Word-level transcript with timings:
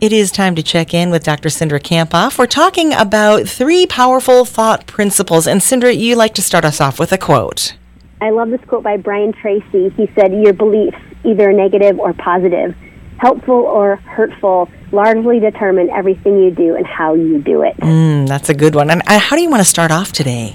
It 0.00 0.12
is 0.12 0.30
time 0.30 0.54
to 0.54 0.62
check 0.62 0.94
in 0.94 1.10
with 1.10 1.24
Dr. 1.24 1.48
Cindra 1.48 1.80
Kamphoff. 1.80 2.38
We're 2.38 2.46
talking 2.46 2.92
about 2.92 3.48
three 3.48 3.84
powerful 3.84 4.44
thought 4.44 4.86
principles. 4.86 5.48
And 5.48 5.60
Cindra, 5.60 5.96
you 5.96 6.14
like 6.14 6.34
to 6.34 6.42
start 6.42 6.64
us 6.64 6.80
off 6.80 7.00
with 7.00 7.10
a 7.10 7.18
quote. 7.18 7.76
I 8.20 8.30
love 8.30 8.50
this 8.50 8.60
quote 8.68 8.84
by 8.84 8.96
Brian 8.96 9.32
Tracy. 9.32 9.88
He 9.96 10.08
said, 10.14 10.32
Your 10.32 10.52
beliefs, 10.52 10.98
either 11.24 11.52
negative 11.52 11.98
or 11.98 12.12
positive, 12.12 12.76
helpful 13.18 13.56
or 13.56 13.96
hurtful, 13.96 14.70
largely 14.92 15.40
determine 15.40 15.90
everything 15.90 16.44
you 16.44 16.52
do 16.52 16.76
and 16.76 16.86
how 16.86 17.14
you 17.14 17.42
do 17.42 17.62
it. 17.62 17.76
Mm, 17.78 18.28
that's 18.28 18.48
a 18.48 18.54
good 18.54 18.76
one. 18.76 18.90
And 18.90 19.02
uh, 19.04 19.18
how 19.18 19.34
do 19.34 19.42
you 19.42 19.50
want 19.50 19.62
to 19.62 19.68
start 19.68 19.90
off 19.90 20.12
today? 20.12 20.54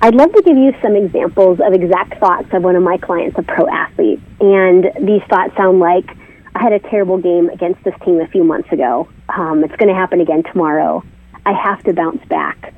I'd 0.00 0.14
love 0.14 0.32
to 0.32 0.42
give 0.42 0.56
you 0.56 0.72
some 0.80 0.94
examples 0.94 1.58
of 1.58 1.72
exact 1.72 2.20
thoughts 2.20 2.46
of 2.52 2.62
one 2.62 2.76
of 2.76 2.84
my 2.84 2.98
clients, 2.98 3.36
a 3.36 3.42
pro 3.42 3.66
athlete. 3.68 4.20
And 4.38 4.84
these 5.00 5.22
thoughts 5.28 5.56
sound 5.56 5.80
like, 5.80 6.06
I 6.54 6.62
had 6.62 6.72
a 6.72 6.78
terrible 6.78 7.18
game 7.18 7.48
against 7.48 7.82
this 7.84 7.94
team 8.04 8.20
a 8.20 8.26
few 8.26 8.44
months 8.44 8.70
ago. 8.72 9.08
Um, 9.28 9.62
it's 9.62 9.74
going 9.76 9.88
to 9.88 9.94
happen 9.94 10.20
again 10.20 10.42
tomorrow. 10.42 11.04
I 11.46 11.52
have 11.52 11.82
to 11.84 11.92
bounce 11.92 12.24
back. 12.28 12.74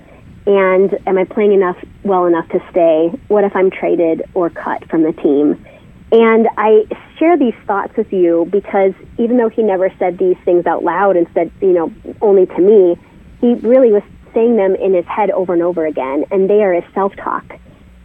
And 0.47 0.99
am 1.07 1.19
I 1.19 1.25
playing 1.25 1.53
enough 1.53 1.77
well 2.03 2.27
enough 2.27 2.49
to 2.51 2.61
stay? 2.71 3.13
What 3.29 3.45
if 3.45 3.55
I'm 3.55 3.71
traded 3.71 4.23
or 4.35 4.51
cut 4.51 4.89
from 4.91 5.03
the 5.03 5.13
team? 5.13 5.65
And 6.11 6.49
I 6.59 6.85
share 7.19 7.39
these 7.39 7.55
thoughts 7.67 7.97
with 7.97 8.13
you 8.13 8.47
because 8.51 8.93
even 9.19 9.39
though 9.39 9.49
he 9.49 9.63
never 9.63 9.91
said 9.99 10.19
these 10.19 10.37
things 10.45 10.67
out 10.67 10.85
loud 10.85 11.17
and 11.17 11.27
said, 11.33 11.51
you 11.61 11.73
know, 11.73 11.93
only 12.21 12.45
to 12.47 12.59
me, 12.59 12.97
he 13.41 13.55
really 13.67 13.93
was 13.93 14.03
saying 14.35 14.57
them 14.57 14.75
in 14.75 14.95
his 14.95 15.07
head 15.07 15.31
over 15.31 15.55
and 15.55 15.63
over 15.63 15.87
again, 15.87 16.25
and 16.31 16.51
they 16.51 16.63
are 16.63 16.75
his 16.75 16.85
self 16.93 17.15
talk. 17.17 17.45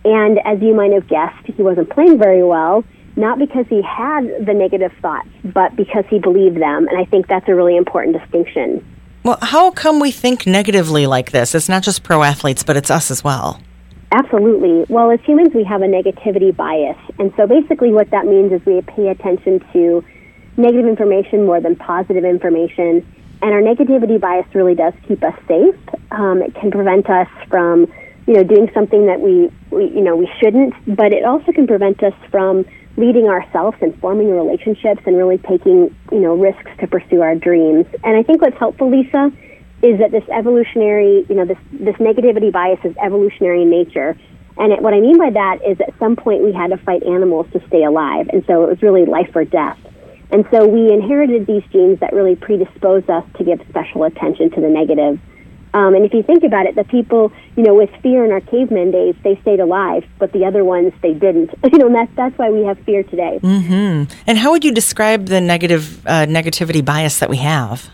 And 0.05 0.39
as 0.45 0.61
you 0.61 0.73
might 0.73 0.93
have 0.93 1.07
guessed, 1.07 1.45
he 1.45 1.61
wasn't 1.61 1.89
playing 1.89 2.17
very 2.17 2.43
well 2.43 2.85
not 3.17 3.39
because 3.39 3.65
he 3.67 3.81
had 3.81 4.45
the 4.45 4.53
negative 4.53 4.93
thoughts, 5.01 5.27
but 5.43 5.75
because 5.75 6.05
he 6.09 6.19
believed 6.19 6.57
them. 6.57 6.87
And 6.87 6.97
I 6.97 7.05
think 7.05 7.27
that's 7.27 7.47
a 7.49 7.55
really 7.55 7.75
important 7.75 8.17
distinction. 8.17 8.85
Well, 9.23 9.39
how 9.41 9.71
come 9.71 9.99
we 9.99 10.11
think 10.11 10.45
negatively 10.45 11.07
like 11.07 11.31
this? 11.31 11.53
It's 11.53 11.67
not 11.67 11.83
just 11.83 12.03
pro 12.03 12.23
athletes, 12.23 12.63
but 12.63 12.77
it's 12.77 12.91
us 12.91 13.11
as 13.11 13.23
well. 13.23 13.59
Absolutely. 14.11 14.85
Well, 14.87 15.11
as 15.11 15.19
humans, 15.21 15.53
we 15.53 15.65
have 15.65 15.81
a 15.81 15.85
negativity 15.85 16.55
bias. 16.55 16.97
And 17.19 17.33
so 17.35 17.45
basically, 17.45 17.91
what 17.91 18.09
that 18.11 18.25
means 18.25 18.53
is 18.53 18.65
we 18.65 18.79
pay 18.81 19.09
attention 19.09 19.59
to 19.73 20.05
negative 20.55 20.87
information 20.87 21.45
more 21.45 21.59
than 21.59 21.75
positive 21.75 22.23
information. 22.23 23.05
And 23.41 23.51
our 23.51 23.61
negativity 23.61 24.19
bias 24.19 24.47
really 24.53 24.75
does 24.75 24.93
keep 25.07 25.23
us 25.23 25.35
safe. 25.47 25.75
Um, 26.11 26.41
it 26.41 26.55
can 26.55 26.71
prevent 26.71 27.09
us 27.09 27.27
from, 27.49 27.91
you 28.27 28.35
know, 28.35 28.43
doing 28.43 28.71
something 28.73 29.07
that 29.07 29.19
we, 29.19 29.51
we, 29.71 29.89
you 29.89 30.01
know, 30.01 30.15
we 30.15 30.29
shouldn't. 30.41 30.73
But 30.95 31.11
it 31.11 31.25
also 31.25 31.51
can 31.51 31.67
prevent 31.67 32.01
us 32.01 32.13
from 32.31 32.65
leading 32.97 33.27
ourselves 33.27 33.77
and 33.81 33.97
forming 34.01 34.29
relationships 34.31 35.01
and 35.05 35.15
really 35.15 35.37
taking, 35.37 35.95
you 36.11 36.19
know, 36.19 36.35
risks 36.35 36.71
to 36.79 36.87
pursue 36.87 37.21
our 37.21 37.35
dreams. 37.35 37.85
And 38.03 38.17
I 38.17 38.23
think 38.23 38.41
what's 38.41 38.57
helpful, 38.57 38.89
Lisa, 38.89 39.31
is 39.83 39.99
that 39.99 40.11
this 40.11 40.23
evolutionary, 40.29 41.25
you 41.29 41.35
know, 41.35 41.45
this, 41.45 41.57
this 41.71 41.95
negativity 41.97 42.51
bias 42.51 42.79
is 42.83 42.95
evolutionary 42.97 43.61
in 43.61 43.69
nature. 43.69 44.17
And 44.57 44.73
it, 44.73 44.81
what 44.81 44.95
I 44.95 44.99
mean 44.99 45.19
by 45.19 45.29
that 45.29 45.59
is 45.63 45.79
at 45.79 45.93
some 45.99 46.15
point 46.15 46.43
we 46.43 46.51
had 46.51 46.71
to 46.71 46.77
fight 46.77 47.03
animals 47.03 47.45
to 47.53 47.61
stay 47.67 47.83
alive. 47.83 48.27
And 48.33 48.43
so 48.47 48.63
it 48.63 48.69
was 48.69 48.81
really 48.81 49.05
life 49.05 49.29
or 49.35 49.45
death. 49.45 49.77
And 50.31 50.45
so 50.51 50.67
we 50.67 50.91
inherited 50.91 51.45
these 51.45 51.63
genes 51.71 51.99
that 51.99 52.13
really 52.13 52.35
predispose 52.35 53.07
us 53.07 53.23
to 53.37 53.43
give 53.43 53.61
special 53.69 54.03
attention 54.03 54.49
to 54.51 54.61
the 54.61 54.67
negative. 54.67 55.19
Um, 55.77 55.93
and 55.93 56.03
if 56.03 56.11
you 56.11 56.23
think 56.23 56.43
about 56.43 56.65
it, 56.65 56.73
the 56.73 56.83
people, 56.85 57.31
you 57.55 57.61
know, 57.61 57.75
with 57.75 57.91
fear 58.01 58.25
in 58.25 58.31
our 58.31 58.41
caveman 58.41 58.89
days, 58.89 59.13
they 59.23 59.39
stayed 59.41 59.59
alive, 59.59 60.03
but 60.17 60.31
the 60.31 60.43
other 60.43 60.65
ones, 60.65 60.91
they 61.03 61.13
didn't. 61.13 61.51
You 61.77 61.79
know, 61.79 61.85
and 61.87 61.95
that's, 61.95 62.11
that's 62.15 62.37
why 62.39 62.49
we 62.49 62.63
have 62.63 62.79
fear 62.79 63.03
today. 63.03 63.39
Mm-hmm. 63.43 64.11
And 64.25 64.37
how 64.39 64.49
would 64.51 64.63
you 64.63 64.73
describe 64.73 65.27
the 65.27 65.39
negative 65.39 66.03
uh, 66.07 66.25
negativity 66.25 66.83
bias 66.83 67.19
that 67.19 67.29
we 67.29 67.37
have? 67.37 67.89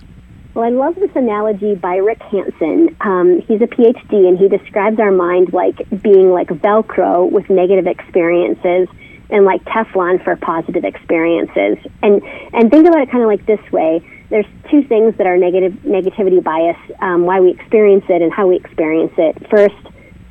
Well, 0.54 0.64
I 0.64 0.70
love 0.70 0.96
this 0.96 1.10
analogy 1.16 1.76
by 1.76 1.96
Rick 1.96 2.22
Hanson. 2.22 2.96
Um, 3.02 3.42
he's 3.42 3.60
a 3.60 3.68
PhD, 3.68 4.28
and 4.28 4.38
he 4.38 4.48
describes 4.48 5.00
our 5.00 5.12
mind 5.12 5.52
like 5.52 5.78
being 6.02 6.32
like 6.32 6.48
Velcro 6.48 7.30
with 7.30 7.50
negative 7.50 7.88
experiences 7.88 8.88
and 9.30 9.44
like 9.44 9.66
Teflon 9.66 10.24
for 10.24 10.38
positive 10.38 10.86
experiences. 10.86 11.78
And 12.02 12.22
and 12.54 12.72
think 12.72 12.88
about 12.88 13.02
it 13.02 13.12
kind 13.12 13.24
of 13.24 13.28
like 13.28 13.46
this 13.46 13.72
way 13.72 14.08
there's 14.30 14.46
two 14.72 14.84
things 14.84 15.16
that 15.18 15.28
are 15.28 15.38
negative 15.38 15.74
negativity 15.84 16.44
bias, 16.44 16.78
um, 17.00 17.26
why 17.26 17.40
we 17.40 17.52
experience 17.52 18.06
it 18.10 18.22
and 18.22 18.32
how 18.32 18.48
we 18.48 18.56
experience 18.56 19.14
it. 19.18 19.50
First, 19.50 19.76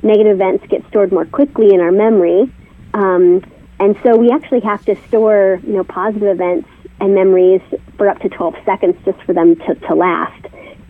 negative 0.02 0.34
events 0.34 0.64
get 0.68 0.86
stored 0.88 1.12
more 1.12 1.24
quickly 1.24 1.72
in 1.72 1.80
our 1.80 1.92
memory, 1.92 2.52
um, 2.94 3.44
and 3.78 3.96
so 4.02 4.16
we 4.16 4.30
actually 4.30 4.60
have 4.60 4.84
to 4.86 4.96
store 5.08 5.60
you 5.64 5.74
know 5.74 5.84
positive 5.84 6.28
events 6.28 6.68
and 7.00 7.14
memories 7.14 7.60
for 7.96 8.08
up 8.08 8.20
to 8.20 8.28
12 8.28 8.54
seconds 8.64 8.96
just 9.04 9.20
for 9.22 9.32
them 9.32 9.56
to, 9.56 9.74
to 9.74 9.94
last. 9.94 10.44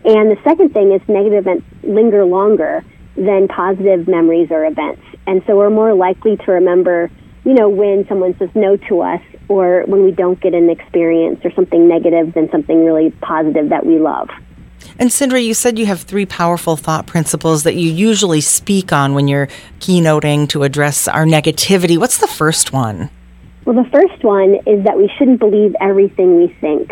And 0.05 0.29
the 0.29 0.37
second 0.43 0.73
thing 0.73 0.91
is 0.91 1.01
negative 1.07 1.47
events 1.47 1.65
linger 1.83 2.25
longer 2.25 2.83
than 3.15 3.47
positive 3.47 4.07
memories 4.07 4.49
or 4.51 4.65
events, 4.65 5.01
and 5.27 5.43
so 5.45 5.55
we're 5.55 5.69
more 5.69 5.93
likely 5.93 6.37
to 6.37 6.51
remember 6.51 7.11
you 7.45 7.53
know 7.53 7.69
when 7.69 8.07
someone 8.07 8.37
says 8.37 8.49
no 8.55 8.77
to 8.77 9.01
us 9.01 9.21
or 9.49 9.83
when 9.87 10.03
we 10.03 10.11
don't 10.11 10.39
get 10.39 10.53
an 10.53 10.69
experience 10.69 11.39
or 11.43 11.51
something 11.51 11.87
negative 11.87 12.33
than 12.33 12.49
something 12.51 12.85
really 12.85 13.11
positive 13.21 13.69
that 13.69 13.85
we 13.85 13.99
love. 13.99 14.29
And 14.99 15.09
Cindra, 15.09 15.43
you 15.43 15.53
said 15.53 15.79
you 15.79 15.85
have 15.85 16.01
three 16.01 16.25
powerful 16.25 16.75
thought 16.75 17.07
principles 17.07 17.63
that 17.63 17.75
you 17.75 17.89
usually 17.89 18.41
speak 18.41 18.93
on 18.93 19.13
when 19.13 19.27
you're 19.27 19.47
keynoting 19.79 20.47
to 20.49 20.63
address 20.63 21.07
our 21.07 21.25
negativity. 21.25 21.97
What's 21.97 22.19
the 22.19 22.27
first 22.27 22.73
one? 22.73 23.09
Well, 23.65 23.75
the 23.75 23.89
first 23.89 24.23
one 24.23 24.55
is 24.67 24.83
that 24.83 24.97
we 24.97 25.09
shouldn't 25.17 25.39
believe 25.39 25.75
everything 25.79 26.37
we 26.37 26.47
think. 26.59 26.91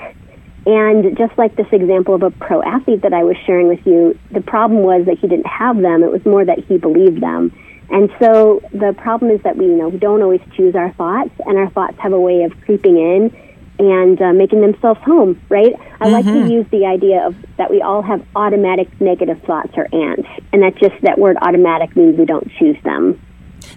And 0.65 1.17
just 1.17 1.37
like 1.37 1.55
this 1.55 1.67
example 1.71 2.15
of 2.15 2.23
a 2.23 2.31
pro 2.31 2.61
athlete 2.61 3.01
that 3.01 3.13
I 3.13 3.23
was 3.23 3.35
sharing 3.45 3.67
with 3.67 3.85
you, 3.85 4.17
the 4.31 4.41
problem 4.41 4.83
was 4.83 5.05
that 5.05 5.17
he 5.17 5.27
didn't 5.27 5.47
have 5.47 5.77
them. 5.81 6.03
It 6.03 6.11
was 6.11 6.25
more 6.25 6.45
that 6.45 6.59
he 6.59 6.77
believed 6.77 7.21
them. 7.21 7.51
And 7.91 8.09
so 8.19 8.61
the 8.71 8.93
problem 8.97 9.31
is 9.31 9.41
that 9.43 9.57
we, 9.57 9.65
you 9.65 9.75
know, 9.75 9.89
we 9.89 9.99
don't 9.99 10.21
always 10.21 10.41
choose 10.55 10.75
our 10.75 10.93
thoughts, 10.93 11.31
and 11.45 11.57
our 11.57 11.69
thoughts 11.71 11.97
have 11.99 12.13
a 12.13 12.19
way 12.19 12.43
of 12.43 12.53
creeping 12.61 12.97
in 12.97 13.37
and 13.79 14.21
uh, 14.21 14.31
making 14.31 14.61
themselves 14.61 15.01
home, 15.01 15.41
right? 15.49 15.73
I 15.73 16.05
mm-hmm. 16.05 16.13
like 16.13 16.25
to 16.25 16.31
mm-hmm. 16.31 16.51
use 16.51 16.65
the 16.71 16.85
idea 16.85 17.25
of 17.25 17.35
that 17.57 17.69
we 17.69 17.81
all 17.81 18.01
have 18.01 18.25
automatic 18.35 18.89
negative 19.01 19.41
thoughts 19.43 19.73
or 19.75 19.87
ants, 19.93 20.29
and 20.53 20.63
that 20.63 20.75
just 20.77 21.01
that 21.01 21.17
word 21.17 21.37
automatic 21.41 21.95
means 21.95 22.17
we 22.17 22.25
don't 22.25 22.49
choose 22.59 22.77
them. 22.83 23.19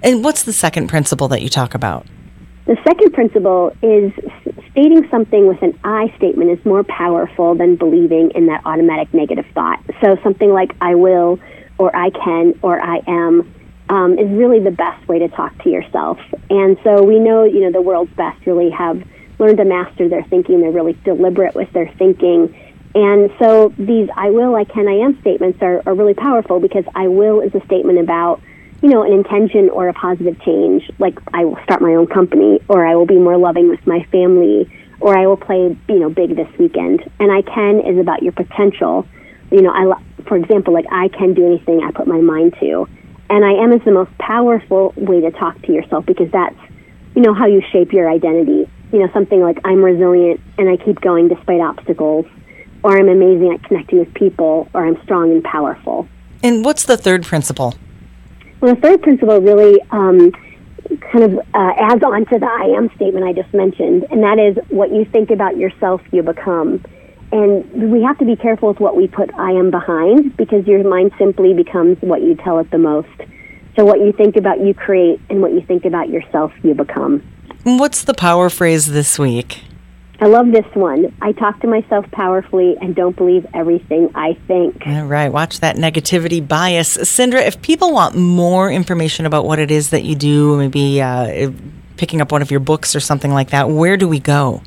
And 0.03 0.23
what's 0.23 0.45
the 0.45 0.53
second 0.53 0.89
principle 0.89 1.27
that 1.29 1.43
you 1.43 1.49
talk 1.49 1.75
about? 1.75 2.07
The 2.67 2.77
second 2.85 3.13
principle 3.13 3.77
is 3.83 4.13
stating 4.71 5.09
something 5.11 5.47
with 5.47 5.61
an 5.63 5.79
I 5.85 6.13
statement 6.17 6.51
is 6.51 6.65
more 6.65 6.85
powerful 6.85 7.55
than 7.55 7.77
believing 7.77 8.31
in 8.35 8.47
that 8.47 8.63
automatic 8.65 9.13
negative 9.13 9.47
thought. 9.55 9.81
So 10.01 10.17
something 10.23 10.53
like 10.53 10.73
I 10.81 10.95
will, 10.95 11.39
or 11.79 11.95
I 11.95 12.11
can, 12.11 12.59
or 12.63 12.81
I 12.81 13.01
am 13.07 13.53
um, 13.95 14.19
is 14.19 14.29
really 14.29 14.59
the 14.59 14.73
best 14.73 15.07
way 15.07 15.21
to 15.21 15.29
talk 15.29 15.57
to 15.63 15.71
yourself. 15.71 16.19
And 16.51 16.77
so 16.83 17.05
we 17.05 17.21
know, 17.21 17.45
you 17.45 17.61
know, 17.61 17.71
the 17.71 17.81
world's 17.81 18.13
best 18.15 18.45
really 18.45 18.71
have 18.71 19.01
learned 19.39 19.59
to 19.59 19.65
master 19.65 20.09
their 20.09 20.25
thinking. 20.25 20.61
They're 20.61 20.73
really 20.73 20.99
deliberate 21.05 21.55
with 21.55 21.73
their 21.73 21.89
thinking. 21.97 22.53
And 22.97 23.31
so 23.39 23.73
these 23.79 24.09
I 24.17 24.31
will, 24.31 24.57
I 24.57 24.65
can, 24.65 24.89
I 24.89 24.95
am 24.95 25.21
statements 25.21 25.63
are, 25.63 25.81
are 25.87 25.95
really 25.95 26.15
powerful 26.15 26.59
because 26.59 26.85
I 26.97 27.07
will 27.07 27.41
is 27.41 27.55
a 27.55 27.65
statement 27.67 28.01
about, 28.01 28.41
you 28.83 28.89
know, 28.89 29.05
an 29.05 29.13
intention 29.13 29.71
or 29.71 29.87
a 29.89 29.95
positive 29.95 30.41
change. 30.43 30.91
Like 30.99 31.17
I 31.33 31.45
will 31.45 31.59
start 31.63 31.81
my 31.81 31.95
own 31.95 32.09
company 32.09 32.59
or 32.69 32.85
I 32.85 32.97
will 32.97 33.07
be 33.07 33.19
more 33.19 33.37
loving 33.37 33.69
with 33.69 33.87
my 33.87 34.03
family 34.11 34.73
or 34.99 35.17
I 35.17 35.29
will 35.29 35.37
play, 35.37 35.77
you 35.89 35.99
know, 36.01 36.11
big 36.11 36.35
this 36.35 36.51
weekend. 36.59 37.09
And 37.21 37.31
I 37.31 37.43
can 37.43 37.79
is 37.79 37.99
about 37.99 38.25
your 38.25 38.33
potential. 38.33 39.07
You 39.53 39.63
know, 39.63 39.71
I, 39.71 40.03
for 40.25 40.37
example, 40.37 40.75
like 40.75 40.87
I 40.91 41.07
can 41.09 41.35
do 41.35 41.47
anything 41.47 41.81
I 41.85 41.93
put 41.93 42.09
my 42.09 42.21
mind 42.21 42.57
to 42.59 42.89
and 43.31 43.45
I 43.45 43.53
am 43.63 43.73
is 43.73 43.83
the 43.85 43.93
most 43.93 44.17
powerful 44.19 44.93
way 44.97 45.21
to 45.21 45.31
talk 45.31 45.61
to 45.63 45.73
yourself 45.73 46.07
because 46.07 46.31
that's, 46.31 46.57
you 47.15 47.23
know, 47.23 47.35
how 47.35 47.47
you 47.47 47.63
shape 47.73 47.93
your 47.93 48.09
identity. 48.11 48.69
You 48.93 49.01
know, 49.01 49.11
something 49.13 49.41
like 49.41 49.59
I'm 49.65 49.83
resilient 49.83 50.41
and 50.59 50.69
I 50.69 50.77
keep 50.77 51.01
going 51.01 51.29
despite 51.29 51.61
obstacles, 51.61 52.27
or 52.83 52.97
I'm 52.97 53.09
amazing 53.09 53.53
at 53.53 53.63
connecting 53.65 53.99
with 53.99 54.15
people, 54.15 54.69
or 54.73 54.87
I'm 54.87 55.03
strong 55.03 55.33
and 55.33 55.43
powerful. 55.43 56.07
And 56.43 56.65
what's 56.65 56.85
the 56.85 56.97
third 56.97 57.25
principle? 57.25 57.75
Well, 58.61 58.75
the 58.75 58.81
third 58.81 59.03
principle 59.03 59.41
really 59.41 59.81
um, 59.91 60.31
kind 61.01 61.25
of 61.25 61.39
uh, 61.55 61.73
adds 61.77 62.05
on 62.05 62.27
to 62.27 62.39
the 62.39 62.47
I 62.47 62.77
am 62.77 62.95
statement 62.95 63.25
I 63.25 63.33
just 63.33 63.53
mentioned, 63.53 64.07
and 64.11 64.23
that 64.23 64.39
is 64.39 64.57
what 64.69 64.93
you 64.93 65.05
think 65.07 65.31
about 65.31 65.57
yourself, 65.57 66.03
you 66.13 66.23
become. 66.23 66.85
And 67.35 67.91
we 67.93 68.01
have 68.03 68.17
to 68.19 68.25
be 68.25 68.37
careful 68.37 68.69
with 68.69 68.79
what 68.79 68.97
we 68.97 69.09
put 69.09 69.35
I 69.35 69.51
am 69.51 69.73
behind 69.73 70.37
because 70.37 70.65
your 70.69 70.89
mind 70.89 71.11
simply 71.19 71.53
becomes 71.53 71.99
what 72.01 72.23
you 72.23 72.37
tell 72.37 72.61
it 72.61 72.71
the 72.71 72.79
most. 72.79 73.09
So 73.77 73.85
what 73.85 73.99
you 73.99 74.13
think 74.13 74.37
about, 74.37 74.61
you 74.61 74.73
create, 74.73 75.21
and 75.29 75.43
what 75.43 75.53
you 75.53 75.61
think 75.61 75.85
about 75.85 76.09
yourself, 76.09 76.53
you 76.63 76.75
become. 76.75 77.25
What's 77.65 78.05
the 78.05 78.15
power 78.15 78.49
phrase 78.49 78.87
this 78.87 79.19
week? 79.19 79.63
I 80.21 80.27
love 80.27 80.53
this 80.53 80.65
one. 80.75 81.13
I 81.21 81.33
talk 81.33 81.59
to 81.63 81.67
myself 81.67 82.09
powerfully 82.13 82.77
and 82.81 82.95
don't 82.95 83.17
believe 83.17 83.45
everything 83.53 84.11
I 84.15 84.35
think. 84.47 84.87
All 84.87 85.07
right, 85.07 85.29
watch 85.29 85.59
that 85.59 85.75
negativity 85.75 86.47
bias. 86.47 86.97
Cindra, 86.97 87.45
if 87.45 87.61
people 87.63 87.93
want 87.93 88.15
more 88.15 88.71
information 88.71 89.27
about 89.27 89.45
what 89.45 89.59
it 89.59 89.73
is 89.73 89.91
that 89.91 90.05
you 90.05 90.15
do, 90.15 90.57
maybe 90.57 91.03
uh, 91.03 91.51
picking 91.97 92.21
up 92.21 92.31
one 92.31 92.43
of 92.43 92.53
your 92.53 92.61
books 92.61 92.95
or 92.95 93.01
something 93.01 93.33
like 93.33 93.51
that, 93.51 93.69
where 93.71 93.97
do 93.97 94.07
we 94.07 94.21
go? 94.21 94.63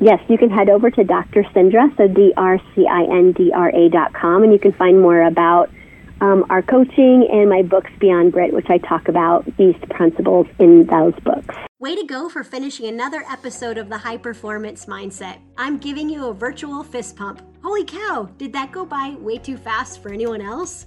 Yes, 0.00 0.18
you 0.28 0.38
can 0.38 0.48
head 0.48 0.70
over 0.70 0.90
to 0.90 1.04
Dr. 1.04 1.42
Cindra, 1.54 1.94
so 1.98 2.08
D-R-C-I-N-D-R-A 2.08 3.88
dot 3.90 4.14
com, 4.14 4.42
and 4.42 4.50
you 4.50 4.58
can 4.58 4.72
find 4.72 5.00
more 5.00 5.20
about 5.20 5.70
um, 6.22 6.46
our 6.48 6.62
coaching 6.62 7.28
and 7.30 7.50
my 7.50 7.60
books 7.62 7.90
Beyond 7.98 8.32
Grit, 8.32 8.54
which 8.54 8.70
I 8.70 8.78
talk 8.78 9.08
about 9.08 9.44
these 9.58 9.76
principles 9.90 10.46
in 10.58 10.86
those 10.86 11.14
books. 11.22 11.54
Way 11.78 11.96
to 11.96 12.04
go 12.06 12.30
for 12.30 12.42
finishing 12.44 12.86
another 12.86 13.24
episode 13.30 13.76
of 13.76 13.90
the 13.90 13.98
High 13.98 14.16
Performance 14.16 14.86
Mindset. 14.86 15.38
I'm 15.58 15.76
giving 15.76 16.08
you 16.08 16.26
a 16.28 16.34
virtual 16.34 16.82
fist 16.82 17.16
pump. 17.16 17.42
Holy 17.62 17.84
cow, 17.84 18.30
did 18.38 18.54
that 18.54 18.72
go 18.72 18.86
by 18.86 19.16
way 19.18 19.36
too 19.36 19.58
fast 19.58 20.02
for 20.02 20.10
anyone 20.10 20.40
else? 20.40 20.86